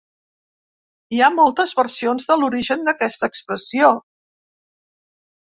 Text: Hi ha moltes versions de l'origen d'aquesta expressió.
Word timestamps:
Hi 1.17 1.21
ha 1.25 1.29
moltes 1.39 1.73
versions 1.81 2.25
de 2.31 2.39
l'origen 2.45 2.89
d'aquesta 2.89 3.31
expressió. 3.35 3.93